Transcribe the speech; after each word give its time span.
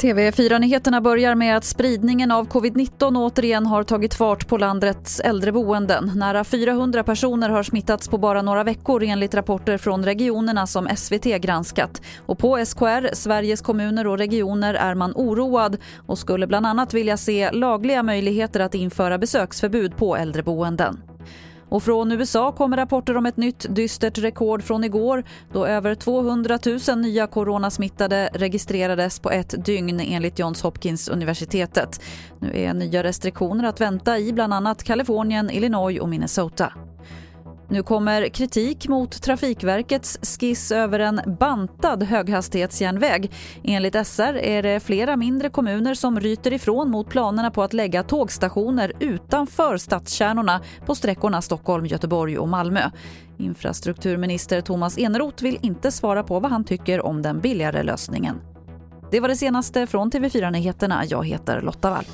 TV4-nyheterna 0.00 1.00
börjar 1.00 1.34
med 1.34 1.56
att 1.56 1.64
spridningen 1.64 2.30
av 2.30 2.48
covid-19 2.48 3.16
återigen 3.16 3.66
har 3.66 3.82
tagit 3.82 4.14
fart 4.14 4.48
på 4.48 4.56
landets 4.56 5.20
äldreboenden. 5.20 6.12
Nära 6.16 6.44
400 6.44 7.04
personer 7.04 7.48
har 7.48 7.62
smittats 7.62 8.08
på 8.08 8.18
bara 8.18 8.42
några 8.42 8.64
veckor 8.64 9.02
enligt 9.02 9.34
rapporter 9.34 9.78
från 9.78 10.04
regionerna 10.04 10.66
som 10.66 10.88
SVT 10.96 11.24
granskat. 11.24 12.02
Och 12.26 12.38
på 12.38 12.64
SKR, 12.66 13.14
Sveriges 13.14 13.60
kommuner 13.60 14.06
och 14.06 14.18
regioner, 14.18 14.74
är 14.74 14.94
man 14.94 15.12
oroad 15.14 15.76
och 16.06 16.18
skulle 16.18 16.46
bland 16.46 16.66
annat 16.66 16.94
vilja 16.94 17.16
se 17.16 17.50
lagliga 17.50 18.02
möjligheter 18.02 18.60
att 18.60 18.74
införa 18.74 19.18
besöksförbud 19.18 19.96
på 19.96 20.16
äldreboenden. 20.16 21.09
Och 21.70 21.82
från 21.82 22.12
USA 22.12 22.52
kommer 22.52 22.76
rapporter 22.76 23.16
om 23.16 23.26
ett 23.26 23.36
nytt 23.36 23.66
dystert 23.68 24.18
rekord 24.18 24.62
från 24.62 24.84
igår 24.84 25.24
då 25.52 25.66
över 25.66 25.94
200 25.94 26.58
000 26.88 26.98
nya 26.98 27.26
coronasmittade 27.26 28.30
registrerades 28.34 29.18
på 29.18 29.30
ett 29.30 29.64
dygn 29.64 30.00
enligt 30.00 30.38
Johns 30.38 30.62
Hopkins 30.62 31.08
universitetet. 31.08 32.00
Nu 32.38 32.50
är 32.54 32.74
nya 32.74 33.02
restriktioner 33.02 33.64
att 33.64 33.80
vänta 33.80 34.18
i 34.18 34.32
bland 34.32 34.54
annat 34.54 34.82
Kalifornien, 34.82 35.50
Illinois 35.50 36.00
och 36.00 36.08
Minnesota. 36.08 36.72
Nu 37.72 37.82
kommer 37.82 38.28
kritik 38.28 38.88
mot 38.88 39.22
Trafikverkets 39.22 40.18
skiss 40.22 40.72
över 40.72 41.00
en 41.00 41.20
bantad 41.40 42.02
höghastighetsjärnväg. 42.02 43.32
Enligt 43.64 44.06
SR 44.06 44.36
är 44.36 44.62
det 44.62 44.80
flera 44.80 45.16
mindre 45.16 45.48
kommuner 45.48 45.94
som 45.94 46.20
ryter 46.20 46.52
ifrån 46.52 46.90
mot 46.90 47.08
planerna 47.08 47.50
på 47.50 47.62
att 47.62 47.72
lägga 47.72 48.02
tågstationer 48.02 48.92
utanför 49.00 49.76
stadskärnorna 49.76 50.60
på 50.86 50.94
sträckorna 50.94 51.42
Stockholm, 51.42 51.86
Göteborg 51.86 52.38
och 52.38 52.48
Malmö. 52.48 52.90
Infrastrukturminister 53.38 54.60
Thomas 54.60 54.98
Eneroth 54.98 55.42
vill 55.42 55.58
inte 55.62 55.90
svara 55.90 56.22
på 56.22 56.40
vad 56.40 56.50
han 56.50 56.64
tycker 56.64 57.06
om 57.06 57.22
den 57.22 57.40
billigare 57.40 57.82
lösningen. 57.82 58.40
Det 59.10 59.20
var 59.20 59.28
det 59.28 59.36
senaste 59.36 59.86
från 59.86 60.10
TV4 60.10 60.50
Nyheterna. 60.50 61.04
Jag 61.04 61.26
heter 61.26 61.60
Lotta 61.60 61.90
Wall. 61.90 62.04